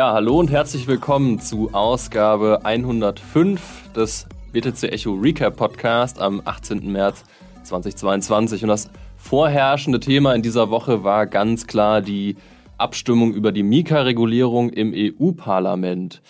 [0.00, 6.90] Ja, hallo und herzlich willkommen zu Ausgabe 105 des BTC Echo Recap Podcast am 18.
[6.90, 7.22] März
[7.64, 8.62] 2022.
[8.62, 8.88] Und das
[9.18, 12.36] vorherrschende Thema in dieser Woche war ganz klar die
[12.78, 16.22] Abstimmung über die Mika-Regulierung im EU-Parlament.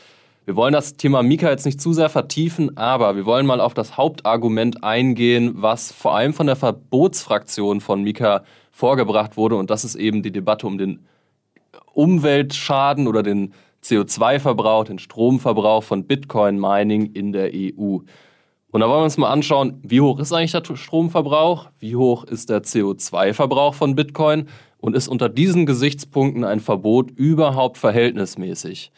[0.47, 3.75] Wir wollen das Thema Mika jetzt nicht zu sehr vertiefen, aber wir wollen mal auf
[3.75, 9.55] das Hauptargument eingehen, was vor allem von der Verbotsfraktion von Mika vorgebracht wurde.
[9.55, 11.07] Und das ist eben die Debatte um den
[11.93, 13.53] Umweltschaden oder den
[13.85, 17.99] CO2-Verbrauch, den Stromverbrauch von Bitcoin-Mining in der EU.
[18.73, 22.25] Und da wollen wir uns mal anschauen, wie hoch ist eigentlich der Stromverbrauch, wie hoch
[22.25, 24.47] ist der CO2-Verbrauch von Bitcoin
[24.79, 28.93] und ist unter diesen Gesichtspunkten ein Verbot überhaupt verhältnismäßig.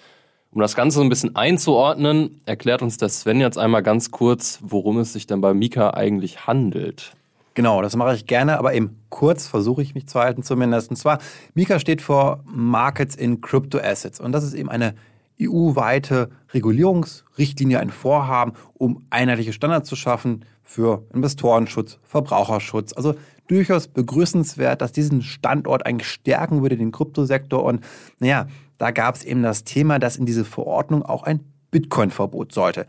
[0.51, 4.59] Um das Ganze so ein bisschen einzuordnen, erklärt uns der Sven jetzt einmal ganz kurz,
[4.63, 7.13] worum es sich denn bei Mika eigentlich handelt.
[7.55, 10.91] Genau, das mache ich gerne, aber eben kurz versuche ich mich zu halten zumindest.
[10.91, 11.19] Und zwar,
[11.55, 14.95] Mika steht für Markets in Crypto Assets und das ist eben eine
[15.41, 22.93] EU-weite Regulierungsrichtlinie, ein Vorhaben, um einheitliche Standards zu schaffen für Investorenschutz, Verbraucherschutz.
[22.93, 23.15] Also
[23.49, 27.65] durchaus begrüßenswert, dass diesen Standort eigentlich stärken würde, den Kryptosektor.
[27.65, 27.85] Und
[28.19, 28.47] naja,
[28.79, 32.87] da gab es eben das Thema, dass in diese Verordnung auch ein Bitcoin-Verbot sollte.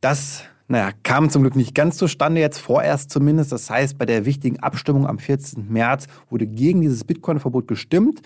[0.00, 3.52] Das naja, kam zum Glück nicht ganz zustande, jetzt vorerst zumindest.
[3.52, 5.66] Das heißt, bei der wichtigen Abstimmung am 14.
[5.70, 8.22] März wurde gegen dieses Bitcoin-Verbot gestimmt.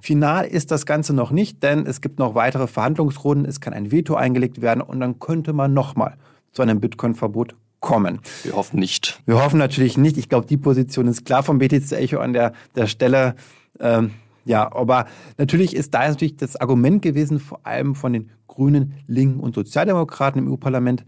[0.00, 3.46] Final ist das Ganze noch nicht, denn es gibt noch weitere Verhandlungsrunden.
[3.46, 6.16] Es kann ein Veto eingelegt werden und dann könnte man nochmal
[6.52, 8.20] zu einem Bitcoin-Verbot kommen.
[8.42, 9.20] Wir hoffen nicht.
[9.24, 10.18] Wir hoffen natürlich nicht.
[10.18, 13.34] Ich glaube, die Position ist klar vom BTC Echo an der, der Stelle.
[13.80, 14.10] Ähm,
[14.44, 15.06] ja, aber
[15.36, 20.42] natürlich ist da natürlich das Argument gewesen, vor allem von den Grünen, Linken und Sozialdemokraten
[20.42, 21.04] im EU-Parlament,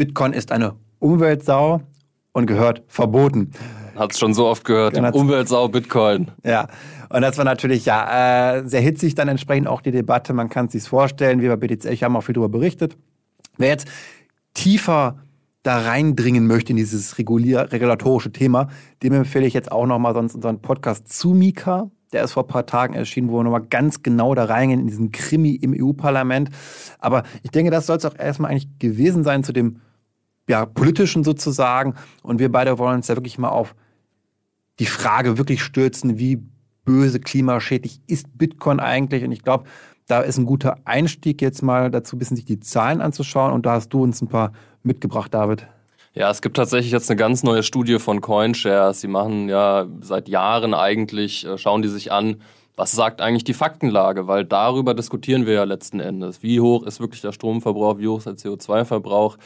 [0.00, 1.82] Bitcoin ist eine Umweltsau
[2.32, 3.50] und gehört verboten.
[3.96, 4.96] Hat es schon so oft gehört.
[5.14, 6.30] Umweltsau, Bitcoin.
[6.42, 6.68] Ja,
[7.10, 10.32] und das war natürlich ja äh, sehr hitzig dann entsprechend auch die Debatte.
[10.32, 12.96] Man kann es sich vorstellen, wir bei BTC haben auch viel darüber berichtet.
[13.58, 13.88] Wer jetzt
[14.54, 15.18] tiefer
[15.64, 18.68] da reindringen möchte in dieses regulier regulatorische Thema,
[19.02, 21.90] dem empfehle ich jetzt auch nochmal sonst unseren Podcast zu Mika.
[22.14, 24.86] Der ist vor ein paar Tagen erschienen, wo wir nochmal ganz genau da reingehen in
[24.86, 26.48] diesen Krimi im EU-Parlament.
[27.00, 29.76] Aber ich denke, das soll es auch erstmal eigentlich gewesen sein zu dem
[30.50, 31.94] ja, politischen sozusagen.
[32.22, 33.74] Und wir beide wollen uns ja wirklich mal auf
[34.78, 36.42] die Frage wirklich stürzen, wie
[36.84, 39.24] böse klimaschädlich ist Bitcoin eigentlich?
[39.24, 39.64] Und ich glaube,
[40.08, 43.52] da ist ein guter Einstieg jetzt mal dazu, ein bisschen sich die Zahlen anzuschauen.
[43.52, 44.52] Und da hast du uns ein paar
[44.82, 45.66] mitgebracht, David.
[46.14, 49.00] Ja, es gibt tatsächlich jetzt eine ganz neue Studie von CoinShares.
[49.00, 52.42] Sie machen ja seit Jahren eigentlich, äh, schauen die sich an,
[52.74, 56.42] was sagt eigentlich die Faktenlage, weil darüber diskutieren wir ja letzten Endes.
[56.42, 59.36] Wie hoch ist wirklich der Stromverbrauch, wie hoch ist der CO2-Verbrauch?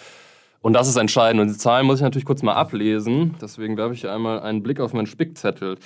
[0.64, 1.42] Und das ist entscheidend.
[1.42, 3.34] Und die Zahlen muss ich natürlich kurz mal ablesen.
[3.38, 5.76] Deswegen werfe ich einmal einen Blick auf meinen Spickzettel.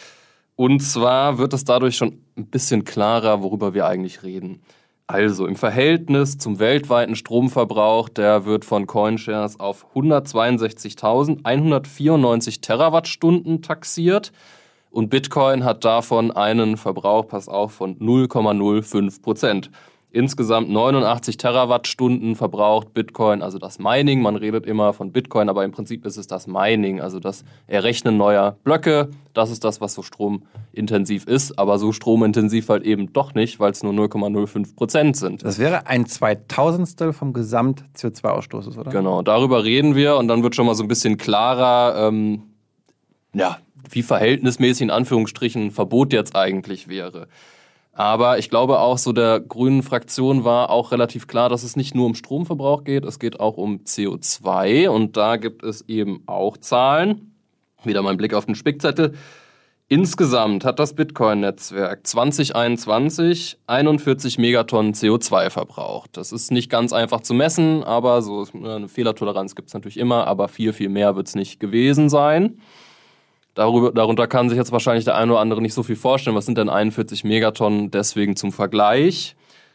[0.55, 4.63] Und zwar wird es dadurch schon ein bisschen klarer, worüber wir eigentlich reden.
[5.09, 14.31] Also im Verhältnis zum weltweiten Stromverbrauch, der wird von CoinShares auf 162.194 Terawattstunden taxiert.
[14.91, 19.73] Und Bitcoin hat davon einen Verbrauch, pass auf, von 0,05 Prozent
[20.11, 24.23] insgesamt 89 Terawattstunden verbraucht Bitcoin, also das Mining.
[24.23, 28.17] Man redet immer von Bitcoin, aber im Prinzip ist es das Mining, also das Errechnen
[28.17, 29.11] neuer Blöcke.
[29.35, 33.73] Das ist das, was so stromintensiv ist, aber so stromintensiv halt eben doch nicht, weil
[33.73, 35.45] es nur 0,05 Prozent sind.
[35.45, 38.91] Das wäre ein Zweitausendstel vom Gesamt-CO2-Ausstoßes, oder?
[38.91, 42.43] Genau, darüber reden wir und dann wird schon mal so ein bisschen klarer, ähm,
[43.35, 43.59] ja,
[43.91, 47.29] wie verhältnismäßig in Anführungsstrichen ein Verbot jetzt eigentlich wäre.
[47.99, 51.97] Aber ich glaube auch so der grünen Fraktion war auch relativ klar, dass es nicht
[51.97, 56.57] nur um Stromverbrauch geht, es geht auch um CO2 und da gibt es eben auch
[56.59, 57.35] Zahlen.
[57.83, 59.15] Wieder mein Blick auf den Spickzettel.
[59.89, 66.17] Insgesamt hat das Bitcoin-Netzwerk 2021 41 Megatonnen CO2 verbraucht.
[66.17, 70.29] Das ist nicht ganz einfach zu messen, aber so eine Fehlertoleranz gibt es natürlich immer,
[70.29, 72.61] aber viel, viel mehr wird es nicht gewesen sein.
[73.59, 76.37] Darüber, darunter kann sich jetzt wahrscheinlich der eine oder andere nicht so viel vorstellen.
[76.37, 77.91] Was sind denn 41 Megatonnen?
[77.91, 79.35] Deswegen zum Vergleich.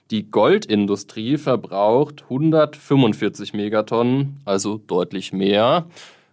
[0.09, 5.87] Die Goldindustrie verbraucht 145 Megatonnen, also deutlich mehr.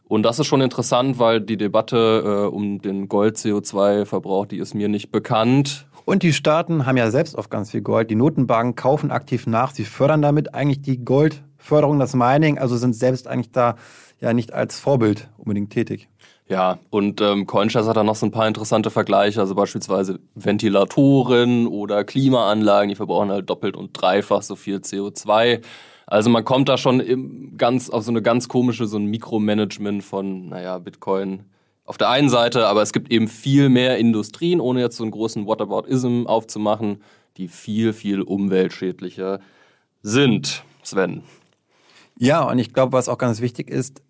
[0.07, 4.89] Und das ist schon interessant, weil die Debatte äh, um den Gold-CO2-Verbrauch, die ist mir
[4.89, 5.89] nicht bekannt.
[6.05, 8.13] Und die Staaten haben ja selbst oft ganz viel Gold.
[8.13, 9.73] Die Notenbanken kaufen aktiv nach.
[9.73, 13.75] Sie fördern damit eigentlich die Goldförderung, das Mining, also sind selbst eigentlich da
[14.21, 16.09] ja nicht als Vorbild unbedingt tätig.
[16.51, 21.69] Ja, und ähm, CoinShares hat da noch so ein paar interessante Vergleiche, also beispielsweise Ventilatoren
[21.69, 25.63] oder Klimaanlagen, die verbrauchen halt doppelt und dreifach so viel CO2.
[26.09, 30.03] Also man kommt da schon im ganz auf so eine ganz komische, so ein Mikromanagement
[30.03, 31.45] von, naja, Bitcoin
[31.85, 35.13] auf der einen Seite, aber es gibt eben viel mehr Industrien, ohne jetzt so einen
[35.13, 37.05] großen Whataboutism aufzumachen,
[37.37, 39.39] die viel, viel umweltschädlicher
[40.03, 40.65] sind.
[40.83, 41.23] Sven.
[42.19, 44.03] Ja, und ich glaube, was auch ganz wichtig ist,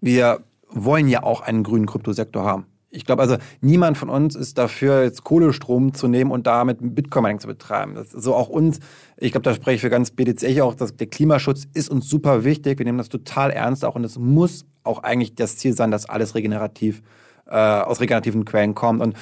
[0.00, 2.66] wir wollen ja auch einen grünen Kryptosektor haben.
[2.94, 7.40] Ich glaube also, niemand von uns ist dafür, jetzt Kohlestrom zu nehmen und damit Bitcoin-Mining
[7.40, 7.94] zu betreiben.
[7.94, 8.80] Das ist so auch uns,
[9.16, 12.44] ich glaube, da spreche ich für ganz BTC auch, dass der Klimaschutz ist uns super
[12.44, 12.78] wichtig.
[12.78, 16.06] Wir nehmen das total ernst auch und es muss auch eigentlich das Ziel sein, dass
[16.06, 17.02] alles regenerativ,
[17.46, 19.00] äh, aus regenerativen Quellen kommt.
[19.00, 19.16] Und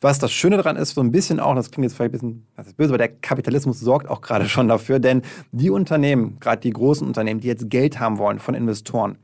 [0.00, 2.46] was das Schöne daran ist, so ein bisschen auch, das klingt jetzt vielleicht ein bisschen
[2.56, 5.22] das ist böse, aber der Kapitalismus sorgt auch gerade schon dafür, denn
[5.52, 9.16] die Unternehmen, gerade die großen Unternehmen, die jetzt Geld haben wollen von Investoren,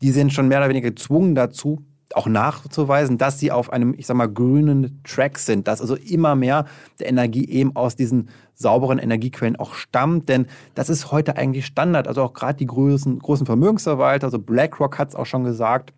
[0.00, 4.06] die sind schon mehr oder weniger gezwungen dazu, auch nachzuweisen, dass sie auf einem, ich
[4.06, 6.66] sag mal, grünen Track sind, dass also immer mehr
[6.98, 12.08] der Energie eben aus diesen sauberen Energiequellen auch stammt, denn das ist heute eigentlich Standard.
[12.08, 15.92] Also auch gerade die großen, großen Vermögensverwalter, also BlackRock hat es auch schon gesagt,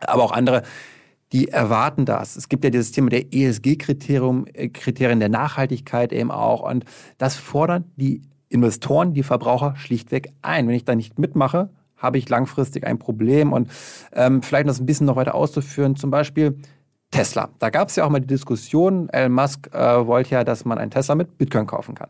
[0.00, 0.62] aber auch andere,
[1.32, 2.36] die erwarten das.
[2.36, 6.84] Es gibt ja dieses Thema der ESG-Kriterien äh, der Nachhaltigkeit eben auch und
[7.18, 10.66] das fordern die Investoren, die Verbraucher schlichtweg ein.
[10.66, 11.70] Wenn ich da nicht mitmache,
[12.00, 13.52] habe ich langfristig ein Problem.
[13.52, 13.70] Und
[14.12, 16.58] ähm, vielleicht das ein bisschen noch weiter auszuführen, zum Beispiel
[17.10, 17.50] Tesla.
[17.58, 20.78] Da gab es ja auch mal die Diskussion, Elon Musk äh, wollte ja, dass man
[20.78, 22.08] einen Tesla mit Bitcoin kaufen kann.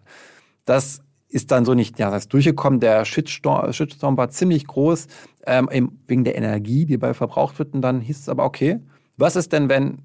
[0.64, 2.80] Das ist dann so nicht ja, das durchgekommen.
[2.80, 5.06] Der Shitstorm, Shitstorm war ziemlich groß,
[5.46, 7.74] ähm, wegen der Energie, die bei verbraucht wird.
[7.74, 8.80] Und dann hieß es aber, okay,
[9.16, 9.98] was ist denn, wenn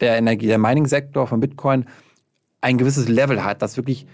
[0.00, 1.86] der Energie, der Mining-Sektor von Bitcoin
[2.60, 4.06] ein gewisses Level hat, dass wirklich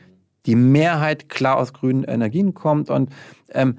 [0.47, 3.11] die Mehrheit klar aus grünen Energien kommt und
[3.51, 3.79] ähm,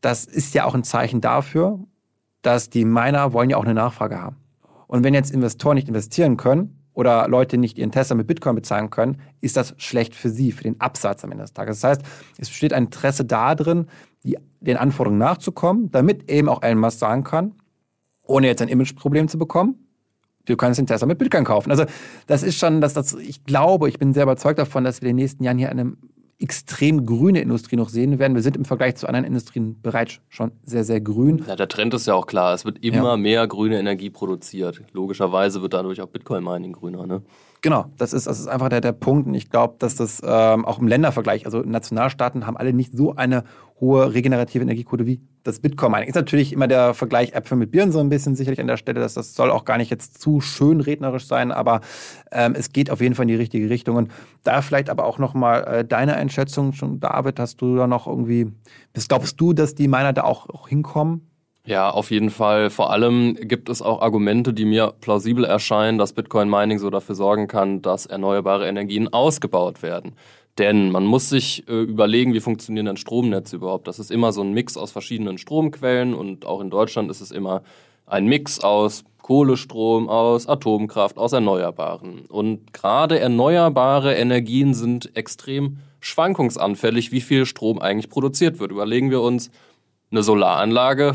[0.00, 1.78] das ist ja auch ein Zeichen dafür,
[2.42, 4.36] dass die Miner wollen ja auch eine Nachfrage haben.
[4.86, 8.90] Und wenn jetzt Investoren nicht investieren können oder Leute nicht ihren Tesla mit Bitcoin bezahlen
[8.90, 11.80] können, ist das schlecht für sie, für den Absatz am Ende des Tages.
[11.80, 12.02] Das heißt,
[12.38, 13.86] es besteht ein Interesse darin,
[14.24, 17.54] die, den Anforderungen nachzukommen, damit eben auch Elon Musk sagen kann,
[18.26, 19.76] ohne jetzt ein Imageproblem zu bekommen,
[20.46, 21.70] du kannst den Tesla mit Bitcoin kaufen.
[21.70, 21.84] Also
[22.26, 25.16] das ist schon, dass das, ich glaube, ich bin sehr überzeugt davon, dass wir in
[25.16, 25.92] den nächsten Jahren hier eine
[26.40, 28.34] extrem grüne Industrie noch sehen werden.
[28.34, 31.44] Wir sind im Vergleich zu anderen Industrien bereits schon sehr, sehr grün.
[31.46, 32.54] Ja, der Trend ist ja auch klar.
[32.54, 33.16] Es wird immer ja.
[33.16, 34.82] mehr grüne Energie produziert.
[34.92, 37.06] Logischerweise wird dadurch auch Bitcoin-Mining grüner.
[37.06, 37.22] Ne?
[37.62, 39.26] Genau, das ist, das ist einfach der, der Punkt.
[39.26, 43.14] Und ich glaube, dass das ähm, auch im Ländervergleich, also Nationalstaaten haben alle nicht so
[43.16, 43.44] eine
[43.80, 46.08] hohe regenerative Energiequote wie das Bitcoin-Mining.
[46.08, 49.00] Ist natürlich immer der Vergleich Äpfel mit Birnen so ein bisschen sicherlich an der Stelle.
[49.00, 51.80] Dass das soll auch gar nicht jetzt zu schön rednerisch sein, aber
[52.30, 53.96] ähm, es geht auf jeden Fall in die richtige Richtung.
[53.96, 54.10] Und
[54.42, 58.52] da vielleicht aber auch nochmal äh, deine Einschätzung schon, David, hast du da noch irgendwie,
[58.94, 61.29] was glaubst du, dass die Miner da auch, auch hinkommen?
[61.66, 62.70] Ja, auf jeden Fall.
[62.70, 67.14] Vor allem gibt es auch Argumente, die mir plausibel erscheinen, dass Bitcoin Mining so dafür
[67.14, 70.14] sorgen kann, dass erneuerbare Energien ausgebaut werden.
[70.58, 73.88] Denn man muss sich äh, überlegen, wie funktionieren denn Stromnetze überhaupt.
[73.88, 77.30] Das ist immer so ein Mix aus verschiedenen Stromquellen und auch in Deutschland ist es
[77.30, 77.62] immer
[78.06, 82.26] ein Mix aus Kohlestrom, aus Atomkraft, aus Erneuerbaren.
[82.26, 88.72] Und gerade erneuerbare Energien sind extrem schwankungsanfällig, wie viel Strom eigentlich produziert wird.
[88.72, 89.50] Überlegen wir uns,
[90.10, 91.14] eine Solaranlage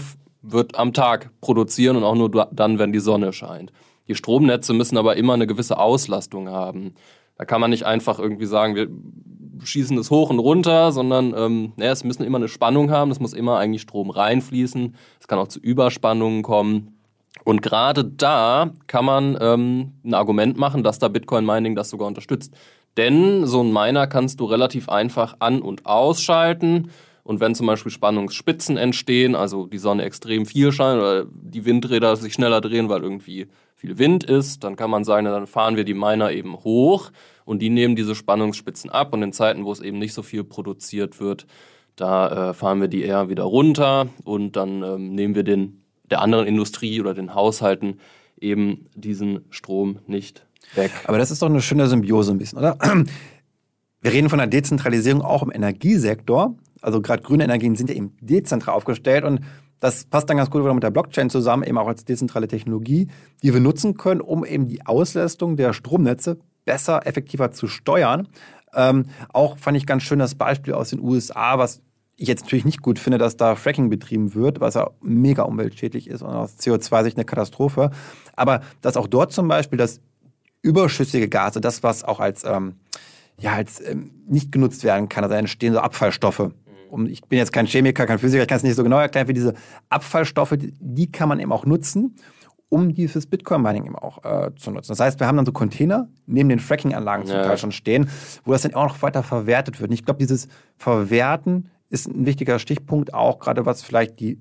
[0.52, 3.72] wird am Tag produzieren und auch nur dann, wenn die Sonne scheint.
[4.08, 6.94] Die Stromnetze müssen aber immer eine gewisse Auslastung haben.
[7.38, 8.88] Da kann man nicht einfach irgendwie sagen, wir
[9.66, 13.20] schießen es hoch und runter, sondern ähm, ja, es müssen immer eine Spannung haben, es
[13.20, 17.00] muss immer eigentlich Strom reinfließen, es kann auch zu Überspannungen kommen.
[17.44, 22.08] Und gerade da kann man ähm, ein Argument machen, dass da Bitcoin Mining das sogar
[22.08, 22.54] unterstützt.
[22.98, 26.92] Denn so ein Miner kannst du relativ einfach an- und ausschalten.
[27.26, 32.16] Und wenn zum Beispiel Spannungsspitzen entstehen, also die Sonne extrem viel scheint oder die Windräder
[32.16, 35.86] sich schneller drehen, weil irgendwie viel Wind ist, dann kann man sagen, dann fahren wir
[35.86, 37.12] die Miner eben hoch
[37.44, 39.12] und die nehmen diese Spannungsspitzen ab.
[39.12, 41.48] Und in Zeiten, wo es eben nicht so viel produziert wird,
[41.96, 46.22] da äh, fahren wir die eher wieder runter und dann ähm, nehmen wir den der
[46.22, 48.00] anderen Industrie oder den Haushalten
[48.40, 50.92] eben diesen Strom nicht weg.
[51.06, 52.78] Aber das ist doch eine schöne Symbiose ein bisschen, oder?
[54.02, 56.56] Wir reden von der Dezentralisierung auch im Energiesektor
[56.86, 59.42] also gerade grüne Energien sind ja eben dezentral aufgestellt und
[59.80, 63.08] das passt dann ganz gut mit der Blockchain zusammen, eben auch als dezentrale Technologie,
[63.44, 68.28] die wir nutzen können, um eben die Auslastung der Stromnetze besser, effektiver zu steuern.
[68.74, 71.82] Ähm, auch fand ich ganz schön das Beispiel aus den USA, was
[72.18, 76.08] ich jetzt natürlich nicht gut finde, dass da Fracking betrieben wird, was ja mega umweltschädlich
[76.08, 77.92] ist und aus CO2-Sicht eine Katastrophe.
[78.36, 80.02] Aber dass auch dort zum Beispiel das
[80.62, 82.76] überschüssige Gase, das, was auch als, ähm,
[83.38, 86.52] ja, als ähm, nicht genutzt werden kann, also entstehen so Abfallstoffe,
[86.96, 89.28] um, ich bin jetzt kein Chemiker, kein Physiker, ich kann es nicht so genau erklären,
[89.28, 89.54] für diese
[89.90, 92.16] Abfallstoffe, die, die kann man eben auch nutzen,
[92.70, 94.90] um dieses Bitcoin-Mining eben auch äh, zu nutzen.
[94.90, 97.44] Das heißt, wir haben dann so Container neben den Fracking-Anlagen zum ja.
[97.44, 98.10] Teil schon stehen,
[98.46, 99.92] wo das dann auch noch weiter verwertet wird.
[99.92, 100.48] Und ich glaube, dieses
[100.78, 104.40] Verwerten ist ein wichtiger Stichpunkt, auch gerade was vielleicht die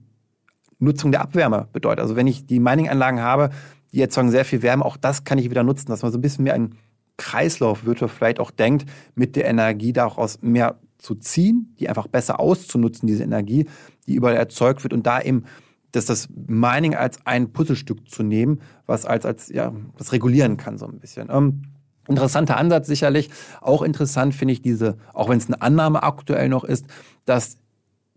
[0.78, 2.00] Nutzung der Abwärme bedeutet.
[2.00, 3.50] Also wenn ich die Mining-Anlagen habe,
[3.92, 6.23] die erzeugen sehr viel Wärme, auch das kann ich wieder nutzen, dass man so ein
[6.23, 6.76] bisschen mehr ein
[7.16, 13.06] Kreislaufwirtschaft vielleicht auch denkt, mit der Energie daraus mehr zu ziehen, die einfach besser auszunutzen,
[13.06, 13.68] diese Energie,
[14.06, 15.44] die überall erzeugt wird und da eben
[15.92, 20.76] dass das Mining als ein Puzzlestück zu nehmen, was als, als ja, das regulieren kann
[20.76, 21.28] so ein bisschen.
[21.30, 21.62] Ähm,
[22.08, 23.30] interessanter Ansatz sicherlich.
[23.61, 26.87] Auch interessant finde ich diese, auch wenn es eine Annahme aktuell noch ist,
[27.26, 27.58] dass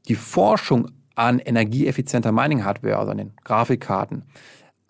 [0.08, 4.24] die Forschung an energieeffizienter Mining-Hardware, also an den Grafikkarten,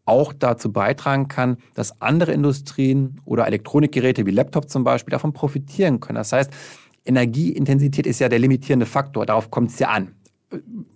[0.06, 6.00] auch dazu beitragen kann, dass andere Industrien oder Elektronikgeräte wie Laptop zum Beispiel davon profitieren
[6.00, 6.16] können.
[6.16, 6.52] Das heißt,
[7.08, 10.14] Energieintensität ist ja der limitierende Faktor, darauf kommt es ja an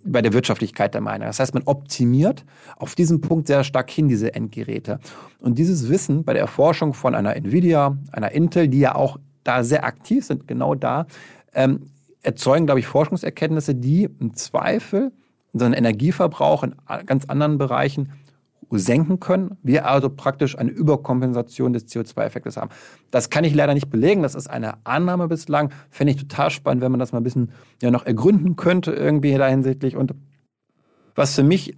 [0.04, 1.26] bei der Wirtschaftlichkeit der Miner.
[1.26, 2.44] Das heißt, man optimiert
[2.76, 4.98] auf diesen Punkt sehr stark hin, diese Endgeräte.
[5.40, 9.62] Und dieses Wissen bei der Erforschung von einer Nvidia, einer Intel, die ja auch da
[9.62, 11.06] sehr aktiv sind, genau da,
[11.54, 11.90] ähm,
[12.22, 15.12] erzeugen, glaube ich, Forschungserkenntnisse, die im Zweifel
[15.52, 18.12] unseren Energieverbrauch in ganz anderen Bereichen
[18.70, 22.70] senken können, wir also praktisch eine Überkompensation des CO2-Effektes haben.
[23.10, 25.70] Das kann ich leider nicht belegen, das ist eine Annahme bislang.
[25.90, 27.52] Fände ich total spannend, wenn man das mal ein bisschen
[27.82, 29.96] ja, noch ergründen könnte, irgendwie da hinsichtlich.
[29.96, 30.14] Und
[31.14, 31.76] was für mich,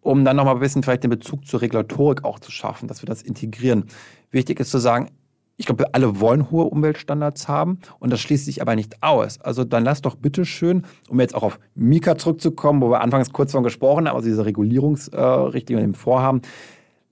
[0.00, 3.06] um dann nochmal ein bisschen vielleicht den Bezug zur Regulatorik auch zu schaffen, dass wir
[3.06, 3.84] das integrieren,
[4.30, 5.10] wichtig ist zu sagen,
[5.56, 9.40] ich glaube, alle wollen hohe Umweltstandards haben und das schließt sich aber nicht aus.
[9.40, 13.32] Also dann lass doch bitte schön, um jetzt auch auf Mika zurückzukommen, wo wir anfangs
[13.32, 16.42] kurz von gesprochen haben, also diese Regulierungsrichtlinie äh, im Vorhaben,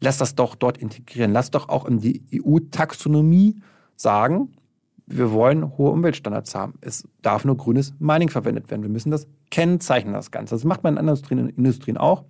[0.01, 1.33] lass das doch dort integrieren.
[1.33, 3.57] Lass doch auch in die EU-Taxonomie
[3.97, 4.51] sagen,
[5.07, 6.75] wir wollen hohe Umweltstandards haben.
[6.81, 8.83] Es darf nur grünes Mining verwendet werden.
[8.83, 10.55] Wir müssen das kennzeichnen, das Ganze.
[10.55, 12.25] Das macht man in anderen Industrien auch.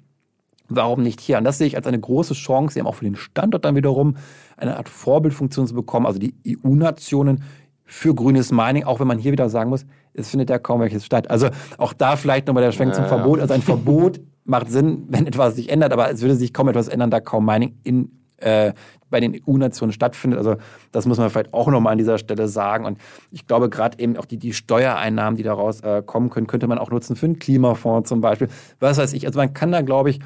[0.69, 1.39] Warum nicht hier?
[1.39, 4.17] Und das sehe ich als eine große Chance, eben auch für den Standort dann wiederum
[4.57, 7.43] eine Art Vorbildfunktion zu bekommen, also die EU-Nationen
[7.85, 11.05] für grünes Mining, auch wenn man hier wieder sagen muss, es findet ja kaum welches
[11.05, 11.31] statt.
[11.31, 13.41] Also auch da vielleicht nochmal der Schwenk ja, zum Verbot.
[13.41, 16.89] Also ein Verbot macht Sinn, wenn etwas sich ändert, aber es würde sich kaum etwas
[16.89, 18.73] ändern, da kaum Mining in, äh,
[19.11, 20.39] bei den EU-Nationen stattfindet.
[20.39, 20.57] Also
[20.93, 22.85] das muss man vielleicht auch nochmal an dieser Stelle sagen.
[22.85, 22.99] Und
[23.31, 26.79] ich glaube, gerade eben auch die, die Steuereinnahmen, die daraus äh, kommen können, könnte man
[26.79, 28.49] auch nutzen für einen Klimafonds zum Beispiel.
[28.81, 29.27] Was weiß ich.
[29.27, 30.21] Also man kann da, glaube ich,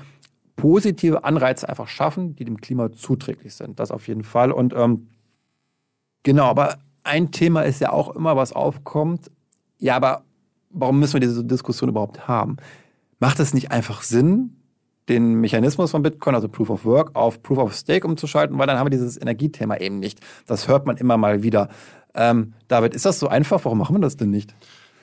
[0.59, 3.79] positive Anreize einfach schaffen, die dem Klima zuträglich sind.
[3.79, 4.53] Das auf jeden Fall.
[4.53, 5.09] Und ähm,
[6.25, 9.31] genau, aber ein Thema ist ja auch immer, was aufkommt.
[9.79, 10.25] Ja, aber
[10.69, 12.57] warum müssen wir diese Diskussion überhaupt haben?
[13.21, 14.57] Macht es nicht einfach Sinn,
[15.09, 18.79] den Mechanismus von Bitcoin, also Proof of Work, auf Proof of Stake umzuschalten, weil dann
[18.79, 20.21] haben wir dieses Energiethema eben nicht.
[20.47, 21.69] Das hört man immer mal wieder.
[22.15, 23.65] Ähm, David, ist das so einfach?
[23.65, 24.55] Warum machen wir das denn nicht?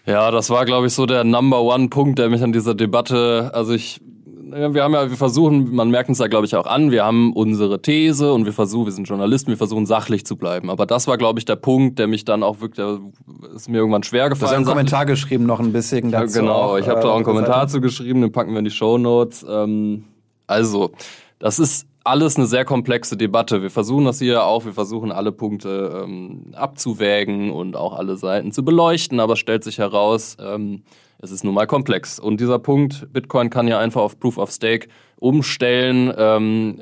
[0.06, 3.52] Ja, das war, glaube ich, so der Number One Punkt, der mich an dieser Debatte,
[3.54, 4.02] also ich
[4.52, 7.34] wir haben ja, wir versuchen, man merkt uns da glaube ich auch an, wir haben
[7.34, 10.70] unsere These und wir versuchen, wir sind Journalisten, wir versuchen sachlich zu bleiben.
[10.70, 12.86] Aber das war glaube ich der Punkt, der mich dann auch wirklich,
[13.56, 14.40] ist mir irgendwann schwer gefallen.
[14.40, 16.36] Du hast einen Kommentar geschrieben noch ein bisschen dazu.
[16.36, 18.60] Ja, genau, auch, ich habe da auch einen äh, Kommentar zu geschrieben, den packen wir
[18.60, 19.46] in die Show Notes.
[19.48, 20.04] Ähm,
[20.48, 20.92] also,
[21.40, 23.64] das ist alles eine sehr komplexe Debatte.
[23.64, 28.52] Wir versuchen das hier auch, wir versuchen alle Punkte ähm, abzuwägen und auch alle Seiten
[28.52, 30.84] zu beleuchten, aber es stellt sich heraus, ähm,
[31.26, 32.20] es ist nun mal komplex.
[32.20, 36.82] Und dieser Punkt, Bitcoin kann ja einfach auf Proof of Stake umstellen, ähm,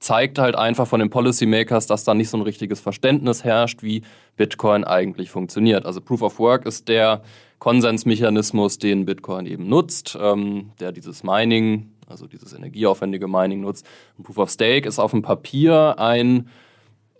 [0.00, 4.02] zeigt halt einfach von den Policymakers, dass da nicht so ein richtiges Verständnis herrscht, wie
[4.36, 5.86] Bitcoin eigentlich funktioniert.
[5.86, 7.22] Also Proof of Work ist der
[7.58, 13.86] Konsensmechanismus, den Bitcoin eben nutzt, ähm, der dieses Mining, also dieses energieaufwendige Mining nutzt.
[14.16, 16.48] Und Proof of Stake ist auf dem Papier ein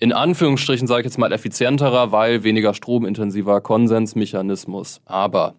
[0.01, 5.01] in Anführungsstrichen sage ich jetzt mal effizienterer, weil weniger stromintensiver Konsensmechanismus.
[5.05, 5.55] Aber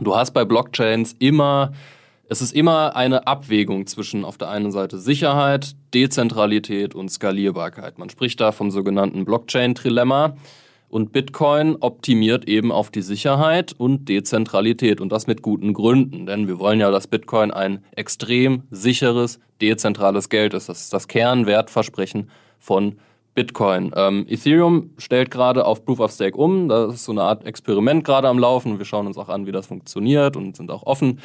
[0.00, 1.72] Du hast bei Blockchains immer,
[2.28, 7.98] es ist immer eine Abwägung zwischen auf der einen Seite Sicherheit, Dezentralität und Skalierbarkeit.
[7.98, 10.36] Man spricht da vom sogenannten Blockchain-Trilemma.
[10.90, 16.48] Und Bitcoin optimiert eben auf die Sicherheit und Dezentralität und das mit guten Gründen, denn
[16.48, 20.70] wir wollen ja, dass Bitcoin ein extrem sicheres, dezentrales Geld ist.
[20.70, 22.96] Das ist das Kernwertversprechen von
[23.38, 23.92] Bitcoin.
[23.94, 26.68] Ähm, Ethereum stellt gerade auf Proof of Stake um.
[26.68, 28.78] Das ist so eine Art Experiment gerade am Laufen.
[28.78, 31.20] Wir schauen uns auch an, wie das funktioniert und sind auch offen.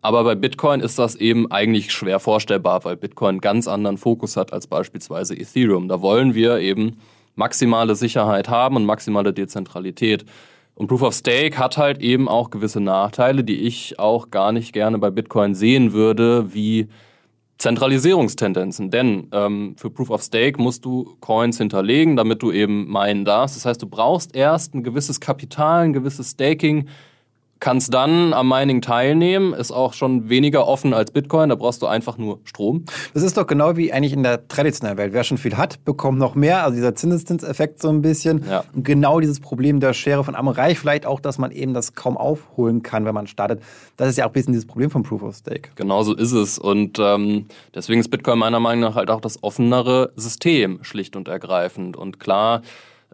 [0.00, 4.36] Aber bei Bitcoin ist das eben eigentlich schwer vorstellbar, weil Bitcoin einen ganz anderen Fokus
[4.36, 5.88] hat als beispielsweise Ethereum.
[5.88, 6.98] Da wollen wir eben
[7.34, 10.24] maximale Sicherheit haben und maximale Dezentralität.
[10.76, 14.72] Und Proof of Stake hat halt eben auch gewisse Nachteile, die ich auch gar nicht
[14.72, 16.86] gerne bei Bitcoin sehen würde, wie
[17.58, 23.24] Zentralisierungstendenzen, denn ähm, für Proof of Stake musst du Coins hinterlegen, damit du eben meinen
[23.24, 23.56] darfst.
[23.56, 26.88] Das heißt, du brauchst erst ein gewisses Kapital, ein gewisses Staking,
[27.60, 31.86] kannst dann am Mining teilnehmen, ist auch schon weniger offen als Bitcoin, da brauchst du
[31.86, 32.84] einfach nur Strom.
[33.14, 35.12] Das ist doch genau wie eigentlich in der traditionellen Welt.
[35.12, 38.44] Wer schon viel hat, bekommt noch mehr, also dieser Zinseszinseffekt so ein bisschen.
[38.48, 38.64] Ja.
[38.74, 41.74] Und genau dieses Problem der Schere von Arm und Reich, vielleicht auch, dass man eben
[41.74, 43.62] das kaum aufholen kann, wenn man startet.
[43.96, 45.70] Das ist ja auch ein bisschen dieses Problem von Proof of Stake.
[45.76, 49.42] Genau so ist es und ähm, deswegen ist Bitcoin meiner Meinung nach halt auch das
[49.42, 51.96] offenere System, schlicht und ergreifend.
[51.96, 52.62] Und klar,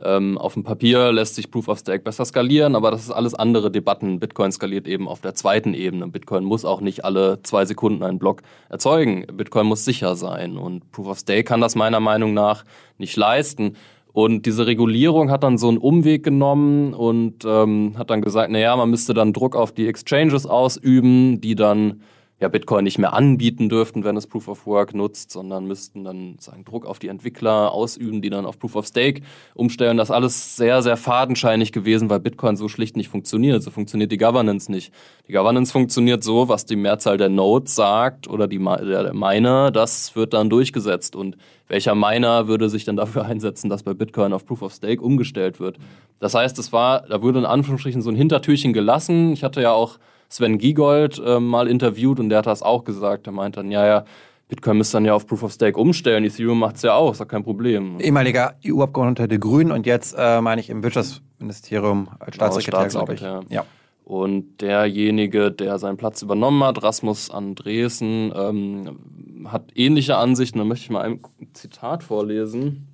[0.01, 3.35] Ähm, auf dem Papier lässt sich Proof of Stake besser skalieren, aber das ist alles
[3.35, 4.21] andere Debatten.
[4.21, 6.09] Bitcoin skaliert eben auf der zweiten Ebene.
[6.09, 9.27] Bitcoin muss auch nicht alle zwei Sekunden einen Block erzeugen.
[9.33, 12.65] Bitcoin muss sicher sein und Proof of Stake kann das meiner Meinung nach
[12.99, 13.77] nicht leisten.
[14.13, 18.77] Und diese Regulierung hat dann so einen Umweg genommen und ähm, hat dann gesagt, naja,
[18.77, 22.03] man müsste dann Druck auf die Exchanges ausüben, die dann
[22.43, 26.37] ja, Bitcoin nicht mehr anbieten dürften, wenn es Proof of Work nutzt, sondern müssten dann
[26.41, 29.23] sagen, Druck auf die Entwickler ausüben, die dann auf Proof of Stake
[29.55, 29.97] umstellen.
[29.97, 33.63] Das alles sehr, sehr fadenscheinig gewesen, weil Bitcoin so schlicht nicht funktioniert.
[33.63, 34.93] So funktioniert die Governance nicht.
[35.29, 40.17] Die Governance funktioniert so, was die Mehrzahl der Nodes sagt oder die, der Miner, das
[40.17, 41.15] wird dann durchgesetzt.
[41.15, 41.37] Und
[41.69, 45.61] welcher Miner würde sich dann dafür einsetzen, dass bei Bitcoin auf Proof of Stake umgestellt
[45.61, 45.79] wird?
[46.19, 49.33] Das heißt, es war, da wurde in Anführungsstrichen so ein Hintertürchen gelassen.
[49.33, 50.01] Ich hatte ja auch
[50.33, 53.27] Sven Giegold äh, mal interviewt und der hat das auch gesagt.
[53.27, 54.05] Er meint dann, ja, ja,
[54.49, 56.25] Bitcoin müsste dann ja auf Proof of Stake umstellen.
[56.25, 58.01] Ethereum macht es ja auch, ist ja kein Problem.
[58.01, 63.15] Ehemaliger EU-Abgeordneter der Grünen und jetzt äh, meine ich im Wirtschaftsministerium als genau, Staatssekretär, glaube
[63.15, 63.21] ich.
[63.21, 63.65] Ja.
[64.05, 68.99] Und derjenige, der seinen Platz übernommen hat, Rasmus Andresen, ähm,
[69.47, 70.59] hat ähnliche Ansichten.
[70.59, 71.21] Da möchte ich mal ein
[71.53, 72.89] Zitat vorlesen.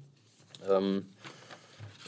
[0.71, 1.07] Ähm,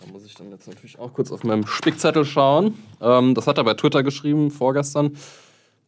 [0.00, 2.78] da muss ich dann jetzt natürlich auch kurz auf meinem Spickzettel schauen.
[3.00, 5.16] Ähm, das hat er bei Twitter geschrieben vorgestern.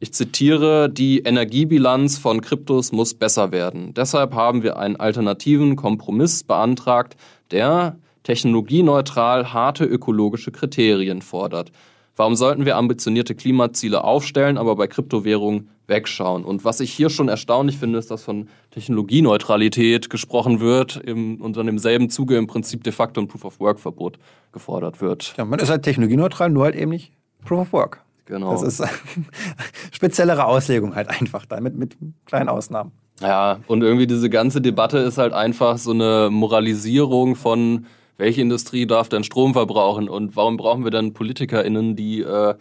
[0.01, 3.95] Ich zitiere, die Energiebilanz von Kryptos muss besser werden.
[3.95, 7.17] Deshalb haben wir einen alternativen Kompromiss beantragt,
[7.53, 11.73] der technologieneutral harte ökologische Kriterien fordert.
[12.17, 16.45] Warum sollten wir ambitionierte Klimaziele aufstellen, aber bei Kryptowährungen wegschauen?
[16.45, 21.57] Und was ich hier schon erstaunlich finde, ist, dass von Technologieneutralität gesprochen wird im, und
[21.57, 24.19] dann im selben Zuge im Prinzip de facto ein Proof-of-Work-Verbot
[24.53, 25.35] gefordert wird.
[25.37, 27.13] Ja, man ist halt technologieneutral, nur halt eben nicht
[27.45, 28.03] Proof-of-Work.
[28.27, 28.53] Genau.
[28.53, 28.83] Das ist
[29.93, 31.97] speziellere Auslegung halt einfach da, mit, mit
[32.27, 32.93] kleinen Ausnahmen.
[33.21, 38.87] Ja, und irgendwie diese ganze Debatte ist halt einfach so eine Moralisierung von welche Industrie
[38.87, 42.55] darf denn Strom verbrauchen und warum brauchen wir dann PolitikerInnen, die äh,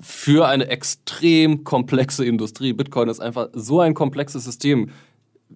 [0.00, 4.90] für eine extrem komplexe Industrie, Bitcoin ist einfach so ein komplexes System.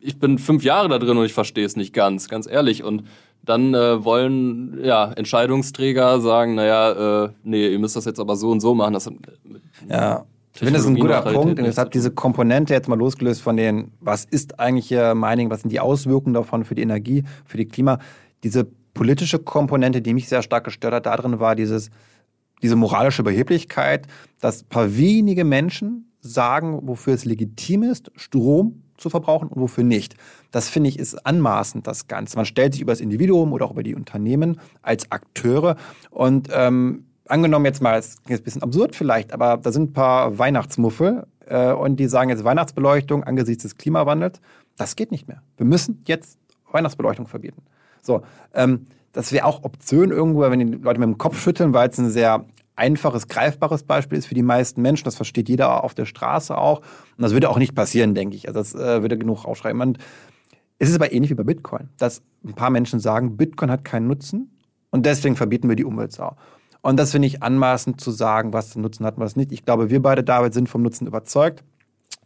[0.01, 2.85] Ich bin fünf Jahre da drin und ich verstehe es nicht ganz, ganz ehrlich.
[2.85, 3.05] Und
[3.44, 8.51] dann äh, wollen ja, Entscheidungsträger sagen, naja, äh, nee, ihr müsst das jetzt aber so
[8.51, 8.94] und so machen.
[8.94, 9.11] Das,
[9.88, 11.59] ja, ich finde, das ist ein guter Punkt.
[11.59, 15.51] Und es hat diese Komponente jetzt mal losgelöst von den, was ist eigentlich hier Mining,
[15.51, 17.98] was sind die Auswirkungen davon für die Energie, für die Klima.
[18.42, 21.90] Diese politische Komponente, die mich sehr stark gestört hat, darin war dieses,
[22.62, 24.07] diese moralische Überheblichkeit,
[24.40, 30.16] dass paar wenige Menschen sagen, wofür es legitim ist, Strom zu verbrauchen und wofür nicht.
[30.51, 32.37] Das finde ich ist anmaßend, das Ganze.
[32.37, 35.77] Man stellt sich über das Individuum oder auch über die Unternehmen als Akteure
[36.11, 39.92] und ähm, angenommen jetzt mal, es ist ein bisschen absurd vielleicht, aber da sind ein
[39.92, 44.40] paar Weihnachtsmuffel äh, und die sagen jetzt Weihnachtsbeleuchtung angesichts des Klimawandels.
[44.77, 45.42] Das geht nicht mehr.
[45.57, 46.38] Wir müssen jetzt
[46.71, 47.62] Weihnachtsbeleuchtung verbieten.
[48.03, 48.23] So,
[48.55, 48.87] ähm,
[49.19, 52.09] das wäre auch Option irgendwo, wenn die Leute mit dem Kopf schütteln, weil es ein
[52.09, 55.07] sehr einfaches, greifbares Beispiel ist für die meisten Menschen.
[55.07, 56.79] Das versteht jeder auf der Straße auch.
[56.79, 58.47] Und das würde auch nicht passieren, denke ich.
[58.47, 59.81] Also das äh, würde genug aufschreiben.
[59.83, 59.99] Und
[60.79, 64.07] es ist aber ähnlich wie bei Bitcoin, dass ein paar Menschen sagen, Bitcoin hat keinen
[64.07, 64.57] Nutzen
[64.91, 66.37] und deswegen verbieten wir die Umweltsau.
[66.81, 69.51] Und das finde ich anmaßend zu sagen, was den Nutzen hat und was nicht.
[69.51, 71.65] Ich glaube, wir beide, David, sind vom Nutzen überzeugt.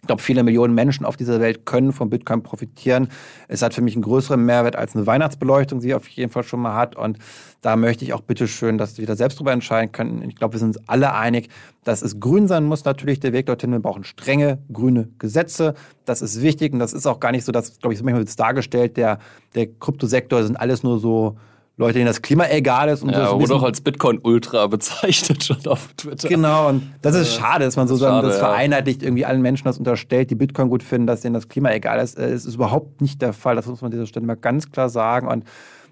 [0.03, 3.07] Ich glaube, viele Millionen Menschen auf dieser Welt können von Bitcoin profitieren.
[3.47, 6.59] Es hat für mich einen größeren Mehrwert als eine Weihnachtsbeleuchtung, die auf jeden Fall schon
[6.59, 6.97] mal hat.
[6.97, 7.19] Und
[7.61, 10.29] da möchte ich auch bitteschön, dass wir da selbst drüber entscheiden können.
[10.29, 11.51] Ich glaube, wir sind uns alle einig,
[11.85, 13.71] dass es grün sein muss, natürlich der Weg dorthin.
[13.71, 15.75] Wir brauchen strenge grüne Gesetze.
[16.05, 16.73] Das ist wichtig.
[16.73, 19.21] Und das ist auch gar nicht so, dass, glaube ich, manchmal wird es dargestellt, der,
[19.55, 21.37] der Kryptosektor sind alles nur so
[21.77, 23.03] Leute, denen das Klima egal ist.
[23.03, 26.29] Und ja, so wurde auch als Bitcoin-Ultra bezeichnet schon auf Twitter.
[26.29, 29.79] Genau, und das ist schade, dass man so schade, das vereinheitlicht irgendwie allen Menschen das
[29.79, 32.19] unterstellt, die Bitcoin gut finden, dass denen das Klima egal ist.
[32.19, 34.71] Äh, es ist überhaupt nicht der Fall, das muss man an dieser Stelle mal ganz
[34.71, 35.29] klar sagen.
[35.29, 35.45] Und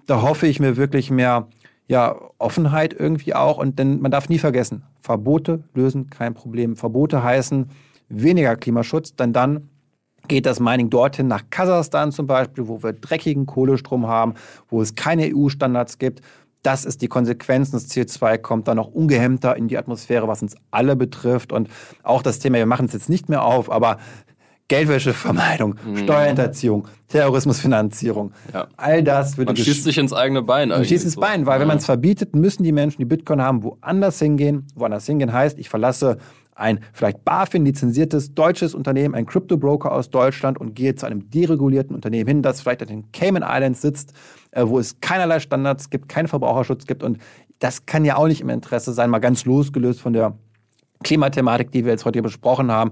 [0.05, 1.47] da hoffe ich mir wirklich mehr
[1.87, 3.57] ja, Offenheit irgendwie auch.
[3.57, 6.75] Und denn man darf nie vergessen, Verbote lösen kein Problem.
[6.75, 7.69] Verbote heißen
[8.07, 9.69] weniger Klimaschutz, denn dann
[10.31, 14.35] geht das Mining dorthin nach Kasachstan zum Beispiel, wo wir dreckigen Kohlestrom haben,
[14.69, 16.21] wo es keine EU-Standards gibt.
[16.63, 17.71] Das ist die Konsequenz.
[17.71, 21.51] Das CO2 kommt dann noch ungehemmter in die Atmosphäre, was uns alle betrifft.
[21.51, 21.67] Und
[22.03, 23.97] auch das Thema, wir machen es jetzt nicht mehr auf, aber
[24.69, 25.97] Geldwäschevermeidung, mhm.
[25.97, 28.31] Steuerhinterziehung, Terrorismusfinanzierung.
[28.53, 28.69] Ja.
[28.77, 29.49] All das würde.
[29.49, 30.69] Man schießt sich ins eigene Bein.
[30.69, 31.59] Man schießt ins Bein, weil ja.
[31.59, 34.65] wenn man es verbietet, müssen die Menschen, die Bitcoin haben, woanders hingehen.
[34.75, 36.19] Woanders hingehen heißt, ich verlasse
[36.55, 42.27] ein vielleicht BaFin-lizenziertes deutsches Unternehmen, ein Crypto-Broker aus Deutschland und gehe zu einem deregulierten Unternehmen
[42.27, 44.13] hin, das vielleicht in den Cayman Islands sitzt,
[44.51, 47.03] äh, wo es keinerlei Standards gibt, keinen Verbraucherschutz gibt.
[47.03, 47.19] Und
[47.59, 50.37] das kann ja auch nicht im Interesse sein, mal ganz losgelöst von der
[51.03, 52.91] Klimathematik, die wir jetzt heute besprochen haben.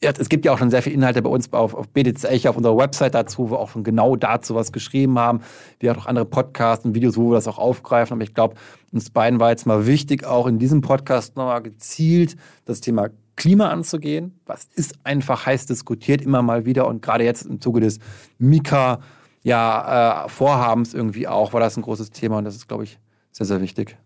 [0.00, 2.76] es gibt ja auch schon sehr viele Inhalte bei uns auf, auf Echo, auf unserer
[2.76, 5.40] Website dazu, wo wir auch schon genau dazu was geschrieben haben.
[5.80, 8.14] Wir haben auch andere Podcasts und Videos, wo wir das auch aufgreifen.
[8.14, 8.56] Aber ich glaube,
[8.92, 13.68] uns beiden war jetzt mal wichtig, auch in diesem Podcast nochmal gezielt das Thema Klima
[13.68, 14.40] anzugehen.
[14.46, 17.98] Was ist einfach heiß diskutiert immer mal wieder und gerade jetzt im Zuge des
[18.38, 19.00] Mika
[19.46, 22.98] ja, äh, irgendwie auch war das ein großes Thema und das ist, glaube ich,
[23.30, 23.96] sehr, sehr wichtig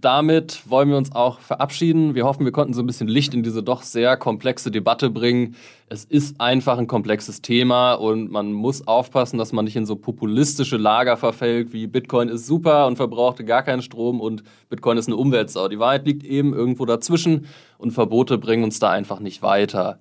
[0.00, 2.14] damit wollen wir uns auch verabschieden.
[2.14, 5.56] Wir hoffen, wir konnten so ein bisschen Licht in diese doch sehr komplexe Debatte bringen.
[5.88, 9.96] Es ist einfach ein komplexes Thema und man muss aufpassen, dass man nicht in so
[9.96, 15.06] populistische Lager verfällt, wie Bitcoin ist super und verbrauchte gar keinen Strom und Bitcoin ist
[15.06, 15.68] eine Umweltsau.
[15.68, 17.46] Die Wahrheit liegt eben irgendwo dazwischen
[17.78, 19.98] und Verbote bringen uns da einfach nicht weiter.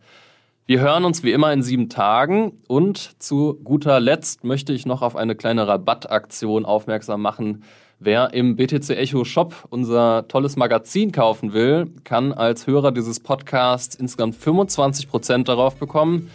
[0.70, 5.02] Wir hören uns wie immer in sieben Tagen und zu guter Letzt möchte ich noch
[5.02, 7.64] auf eine kleine Rabattaktion aufmerksam machen.
[8.00, 13.96] Wer im BTC Echo Shop unser tolles Magazin kaufen will, kann als Hörer dieses Podcasts
[13.96, 16.30] insgesamt 25% darauf bekommen.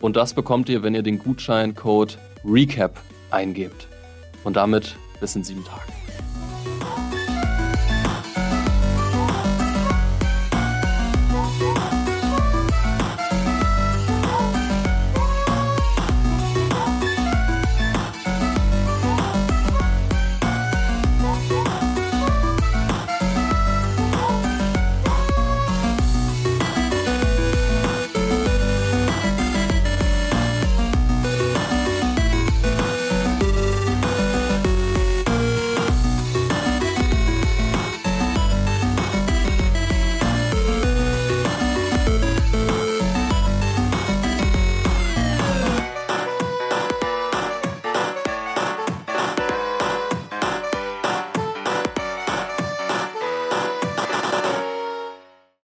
[0.00, 3.00] Und das bekommt ihr, wenn ihr den Gutscheincode RECAP
[3.32, 3.88] eingebt.
[4.44, 5.97] Und damit bis in sieben Tagen.